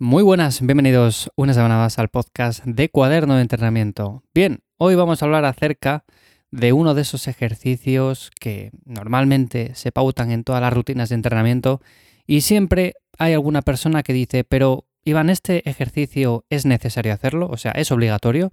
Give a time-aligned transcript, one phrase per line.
[0.00, 4.22] Muy buenas, bienvenidos una semana más al podcast de Cuaderno de Entrenamiento.
[4.32, 6.04] Bien, hoy vamos a hablar acerca
[6.52, 11.80] de uno de esos ejercicios que normalmente se pautan en todas las rutinas de entrenamiento
[12.28, 17.48] y siempre hay alguna persona que dice, pero Iván, ¿este ejercicio es necesario hacerlo?
[17.50, 18.52] O sea, ¿es obligatorio?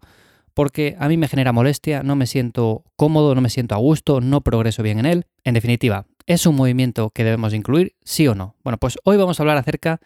[0.56, 4.20] Porque a mí me genera molestia, no me siento cómodo, no me siento a gusto,
[4.20, 5.28] no progreso bien en él.
[5.44, 8.56] En definitiva, ¿es un movimiento que debemos incluir, sí o no?
[8.64, 10.02] Bueno, pues hoy vamos a hablar acerca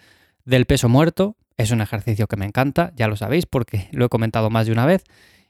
[0.49, 1.37] del peso muerto.
[1.57, 4.71] Es un ejercicio que me encanta, ya lo sabéis porque lo he comentado más de
[4.71, 5.03] una vez.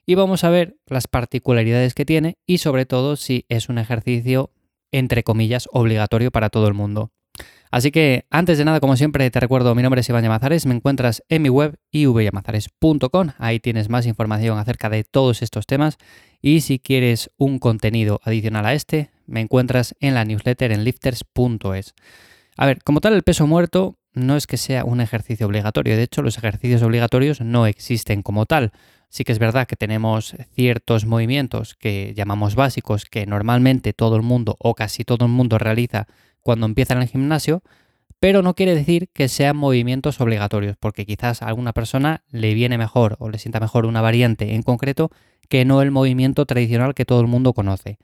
[0.05, 4.51] Y vamos a ver las particularidades que tiene y sobre todo si es un ejercicio,
[4.91, 7.11] entre comillas, obligatorio para todo el mundo.
[7.71, 10.73] Así que antes de nada, como siempre, te recuerdo, mi nombre es Iván Llamazares, me
[10.73, 15.97] encuentras en mi web ivyamazares.com, ahí tienes más información acerca de todos estos temas
[16.41, 21.93] y si quieres un contenido adicional a este, me encuentras en la newsletter en lifters.es.
[22.57, 25.95] A ver, como tal, el peso muerto no es que sea un ejercicio obligatorio.
[25.95, 28.71] De hecho, los ejercicios obligatorios no existen como tal.
[29.09, 34.21] Sí que es verdad que tenemos ciertos movimientos que llamamos básicos que normalmente todo el
[34.21, 36.05] mundo o casi todo el mundo realiza
[36.41, 37.63] cuando empieza en el gimnasio,
[38.19, 42.77] pero no quiere decir que sean movimientos obligatorios, porque quizás a alguna persona le viene
[42.77, 45.09] mejor o le sienta mejor una variante en concreto
[45.47, 47.97] que no el movimiento tradicional que todo el mundo conoce.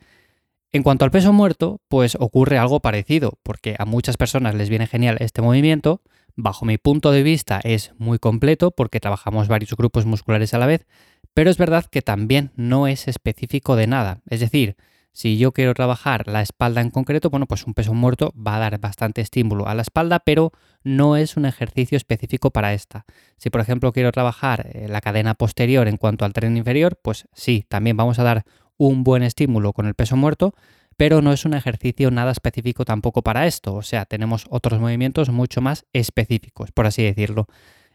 [0.76, 4.88] En cuanto al peso muerto, pues ocurre algo parecido, porque a muchas personas les viene
[4.88, 6.02] genial este movimiento.
[6.36, 10.66] Bajo mi punto de vista es muy completo porque trabajamos varios grupos musculares a la
[10.66, 10.86] vez,
[11.34, 14.20] pero es verdad que también no es específico de nada.
[14.30, 14.76] Es decir,
[15.14, 18.60] si yo quiero trabajar la espalda en concreto, bueno, pues un peso muerto va a
[18.60, 20.52] dar bastante estímulo a la espalda, pero
[20.84, 23.06] no es un ejercicio específico para esta.
[23.38, 27.30] Si por ejemplo quiero trabajar eh, la cadena posterior en cuanto al tren inferior, pues
[27.32, 28.46] sí, también vamos a dar
[28.78, 30.54] un buen estímulo con el peso muerto,
[30.98, 33.74] pero no es un ejercicio nada específico tampoco para esto.
[33.76, 37.48] O sea, tenemos otros movimientos mucho más específicos, por así decirlo.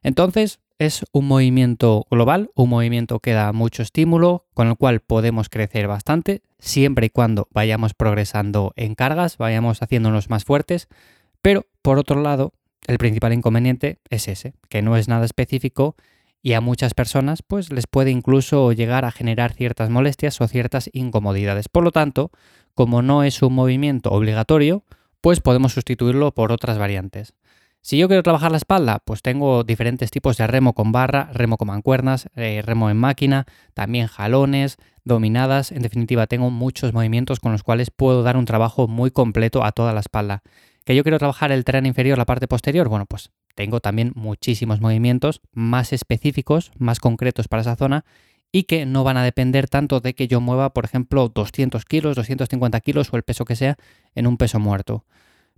[0.03, 5.51] Entonces, es un movimiento global, un movimiento que da mucho estímulo, con el cual podemos
[5.51, 10.89] crecer bastante, siempre y cuando vayamos progresando en cargas, vayamos haciéndonos más fuertes,
[11.43, 12.55] pero por otro lado,
[12.87, 15.97] el principal inconveniente es ese, que no es nada específico
[16.43, 20.91] y a muchas personas pues les puede incluso llegar a generar ciertas molestias o ciertas
[20.93, 21.69] incomodidades.
[21.69, 22.31] Por lo tanto,
[22.75, 24.85] como no es un movimiento obligatorio,
[25.21, 27.35] pues podemos sustituirlo por otras variantes.
[27.83, 31.57] Si yo quiero trabajar la espalda, pues tengo diferentes tipos de remo con barra, remo
[31.57, 37.53] con mancuernas, eh, remo en máquina, también jalones, dominadas, en definitiva tengo muchos movimientos con
[37.53, 40.43] los cuales puedo dar un trabajo muy completo a toda la espalda.
[40.85, 42.89] ¿Que yo quiero trabajar el tren inferior, la parte posterior?
[42.89, 43.31] Bueno, pues
[43.61, 48.07] tengo también muchísimos movimientos más específicos, más concretos para esa zona
[48.51, 52.17] y que no van a depender tanto de que yo mueva, por ejemplo, 200 kilos,
[52.17, 53.77] 250 kilos o el peso que sea
[54.15, 55.05] en un peso muerto.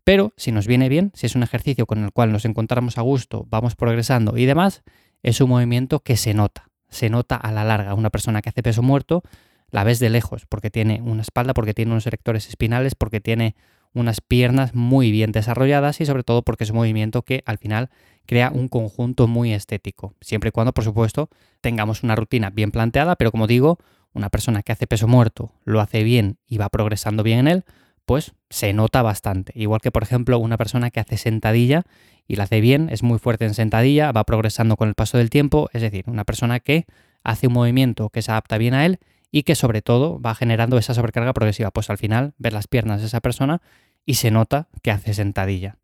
[0.03, 3.03] Pero si nos viene bien, si es un ejercicio con el cual nos encontramos a
[3.03, 4.83] gusto, vamos progresando y demás,
[5.23, 7.95] es un movimiento que se nota, se nota a la larga.
[7.95, 9.23] Una persona que hace peso muerto
[9.71, 13.55] la ves de lejos porque tiene una espalda, porque tiene unos erectores espinales, porque tiene
[13.95, 17.91] unas piernas muy bien desarrolladas y sobre todo porque es un movimiento que al final
[18.27, 21.29] crea un conjunto muy estético, siempre y cuando por supuesto
[21.61, 23.79] tengamos una rutina bien planteada, pero como digo,
[24.13, 27.65] una persona que hace peso muerto lo hace bien y va progresando bien en él,
[28.05, 29.53] pues se nota bastante.
[29.57, 31.85] Igual que por ejemplo una persona que hace sentadilla
[32.27, 35.31] y la hace bien, es muy fuerte en sentadilla, va progresando con el paso del
[35.31, 36.87] tiempo, es decir, una persona que
[37.25, 38.99] hace un movimiento que se adapta bien a él
[39.33, 41.73] y que sobre todo va generando esa sobrecarga progresiva.
[41.73, 43.63] Pues al final ves las piernas de esa persona
[44.05, 45.79] y se nota que hace sentadilla.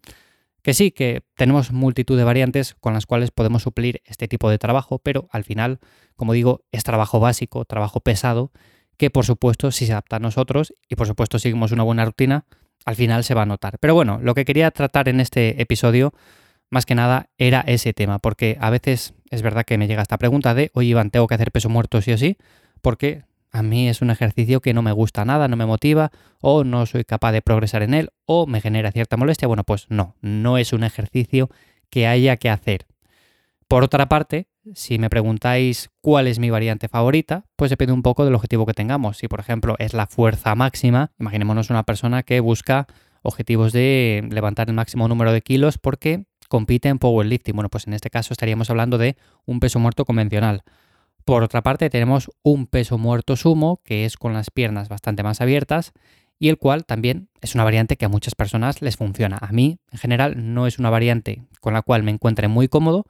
[0.62, 4.58] Que sí, que tenemos multitud de variantes con las cuales podemos suplir este tipo de
[4.58, 5.80] trabajo, pero al final,
[6.14, 8.52] como digo, es trabajo básico, trabajo pesado,
[8.98, 12.44] que por supuesto si se adapta a nosotros y por supuesto seguimos una buena rutina,
[12.84, 13.78] al final se va a notar.
[13.78, 16.12] Pero bueno, lo que quería tratar en este episodio,
[16.68, 20.18] más que nada, era ese tema, porque a veces es verdad que me llega esta
[20.18, 22.36] pregunta de, oye Iván, ¿tengo que hacer peso muerto sí o sí?
[22.82, 26.10] Porque a mí es un ejercicio que no me gusta nada, no me motiva,
[26.40, 29.48] o no soy capaz de progresar en él, o me genera cierta molestia.
[29.48, 31.48] Bueno, pues no, no es un ejercicio
[31.90, 32.86] que haya que hacer.
[33.66, 38.24] Por otra parte, si me preguntáis cuál es mi variante favorita, pues depende un poco
[38.24, 39.18] del objetivo que tengamos.
[39.18, 42.86] Si, por ejemplo, es la fuerza máxima, imaginémonos una persona que busca
[43.22, 47.54] objetivos de levantar el máximo número de kilos porque compite en powerlifting.
[47.54, 50.62] Bueno, pues en este caso estaríamos hablando de un peso muerto convencional.
[51.28, 55.42] Por otra parte, tenemos un peso muerto sumo, que es con las piernas bastante más
[55.42, 55.92] abiertas,
[56.38, 59.36] y el cual también es una variante que a muchas personas les funciona.
[59.42, 63.04] A mí, en general, no es una variante con la cual me encuentre muy cómodo,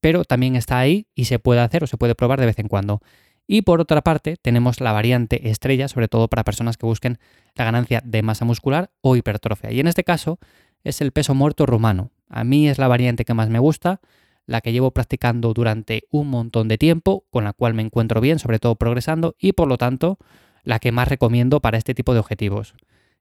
[0.00, 2.68] pero también está ahí y se puede hacer o se puede probar de vez en
[2.68, 3.00] cuando.
[3.48, 7.18] Y por otra parte, tenemos la variante estrella, sobre todo para personas que busquen
[7.56, 9.72] la ganancia de masa muscular o hipertrofia.
[9.72, 10.38] Y en este caso
[10.84, 12.12] es el peso muerto rumano.
[12.28, 14.00] A mí es la variante que más me gusta,
[14.46, 18.38] la que llevo practicando durante un montón de tiempo, con la cual me encuentro bien,
[18.38, 20.18] sobre todo progresando, y por lo tanto
[20.62, 22.74] la que más recomiendo para este tipo de objetivos.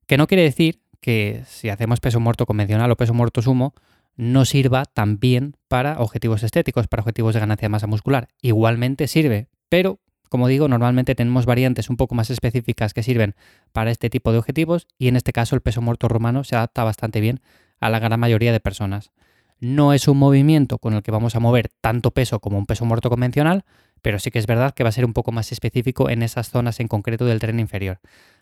[0.06, 3.74] Que no quiere decir que si hacemos peso muerto convencional o peso muerto sumo,
[4.16, 8.30] no sirva también para objetivos estéticos, para objetivos de ganancia de masa muscular.
[8.42, 10.00] Igualmente sirve, pero
[10.34, 13.36] como digo, normalmente tenemos variantes un poco más específicas que sirven
[13.72, 16.84] para este tipo de objetivos y en este caso el peso muerto rumano se adapta
[16.84, 17.42] bastante bien
[17.80, 19.12] a la gran mayoría de personas.
[19.60, 22.86] No es un movimiento con el que vamos a mover tanto peso como un peso
[22.86, 23.66] muerto convencional,
[24.02, 26.50] pero sí que es verdad que va a ser un poco más específico en esas
[26.50, 28.00] zonas en concreto del tren inferior.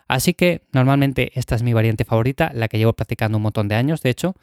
[0.07, 3.75] Así que normalmente esta es mi variante favorita, la que llevo practicando un montón de
[3.75, 4.01] años.
[4.01, 4.35] De hecho,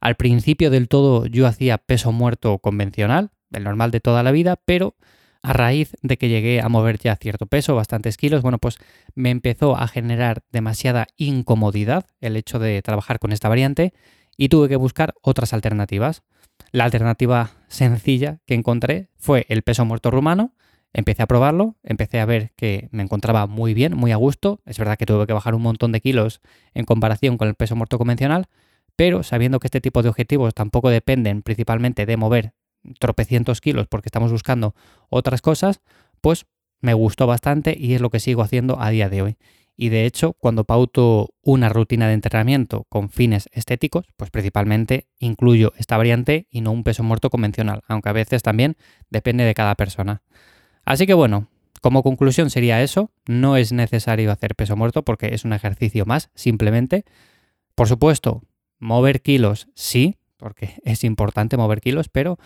[0.00, 4.56] al principio del todo yo hacía peso muerto convencional, el normal de toda la vida,
[4.64, 4.96] pero
[5.42, 8.78] a raíz de que llegué a mover ya cierto peso, bastantes kilos, bueno, pues
[9.14, 13.92] me empezó a generar demasiada incomodidad el hecho de trabajar con esta variante
[14.36, 16.22] y tuve que buscar otras alternativas.
[16.70, 20.54] La alternativa sencilla que encontré fue el peso muerto rumano.
[20.92, 24.60] Empecé a probarlo, empecé a ver que me encontraba muy bien, muy a gusto.
[24.66, 26.40] Es verdad que tuve que bajar un montón de kilos
[26.74, 28.46] en comparación con el peso muerto convencional,
[28.96, 32.52] pero sabiendo que este tipo de objetivos tampoco dependen principalmente de mover
[32.98, 34.74] tropecientos kilos porque estamos buscando
[35.08, 35.80] otras cosas,
[36.20, 36.46] pues
[36.80, 39.36] me gustó bastante y es lo que sigo haciendo a día de hoy.
[39.82, 45.72] Y de hecho, cuando pauto una rutina de entrenamiento con fines estéticos, pues principalmente incluyo
[45.76, 48.76] esta variante y no un peso muerto convencional, aunque a veces también
[49.10, 50.22] depende de cada persona.
[50.84, 51.48] Así que bueno,
[51.80, 56.30] como conclusión sería eso, no es necesario hacer peso muerto porque es un ejercicio más,
[56.36, 57.04] simplemente.
[57.74, 58.44] Por supuesto,
[58.78, 62.38] mover kilos sí, porque es importante mover kilos, pero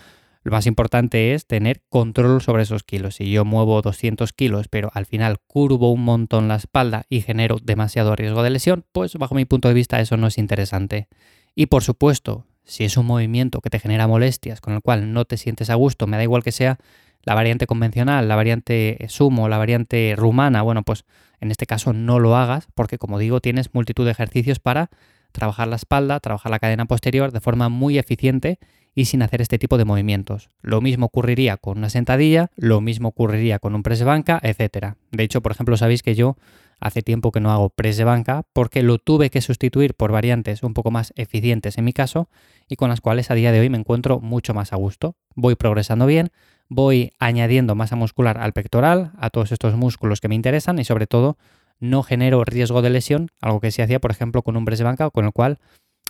[0.46, 3.16] lo más importante es tener control sobre esos kilos.
[3.16, 7.56] Si yo muevo 200 kilos, pero al final curvo un montón la espalda y genero
[7.60, 11.08] demasiado riesgo de lesión, pues bajo mi punto de vista eso no es interesante.
[11.56, 15.24] Y por supuesto, si es un movimiento que te genera molestias, con el cual no
[15.24, 16.78] te sientes a gusto, me da igual que sea
[17.24, 21.06] la variante convencional, la variante sumo, la variante rumana, bueno, pues
[21.40, 24.90] en este caso no lo hagas porque como digo tienes multitud de ejercicios para
[25.32, 28.60] trabajar la espalda, trabajar la cadena posterior de forma muy eficiente
[28.96, 30.48] y sin hacer este tipo de movimientos.
[30.62, 34.94] Lo mismo ocurriría con una sentadilla, lo mismo ocurriría con un press de banca, etc.
[35.12, 36.36] De hecho, por ejemplo, sabéis que yo
[36.80, 40.62] hace tiempo que no hago press de banca porque lo tuve que sustituir por variantes
[40.62, 42.30] un poco más eficientes en mi caso
[42.68, 45.14] y con las cuales a día de hoy me encuentro mucho más a gusto.
[45.34, 46.30] Voy progresando bien,
[46.68, 51.06] voy añadiendo masa muscular al pectoral, a todos estos músculos que me interesan y sobre
[51.06, 51.36] todo
[51.78, 54.86] no genero riesgo de lesión, algo que se hacía por ejemplo con un press de
[54.86, 55.58] banca con el cual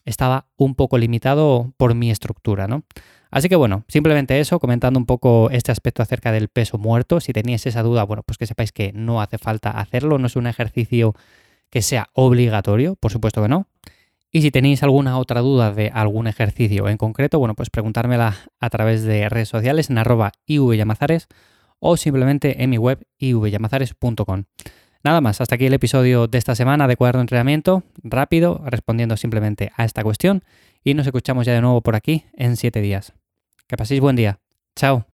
[0.06, 2.85] estaba un poco limitado por mi estructura, ¿no?
[3.31, 7.20] Así que bueno, simplemente eso, comentando un poco este aspecto acerca del peso muerto.
[7.20, 10.37] Si teníais esa duda, bueno, pues que sepáis que no hace falta hacerlo, no es
[10.37, 11.14] un ejercicio
[11.69, 13.67] que sea obligatorio, por supuesto que no.
[14.31, 18.70] Y si tenéis alguna otra duda de algún ejercicio en concreto, bueno, pues preguntármela a
[18.70, 21.29] través de redes sociales en arroba ivyamazares
[21.79, 24.44] o simplemente en mi web ivyamazares.com.
[25.06, 29.17] Nada más, hasta aquí el episodio de esta semana de Cuaderno de Entrenamiento, rápido, respondiendo
[29.17, 30.43] simplemente a esta cuestión
[30.82, 33.12] y nos escuchamos ya de nuevo por aquí en siete días.
[33.69, 34.41] Que paséis buen día.
[34.75, 35.06] Chao.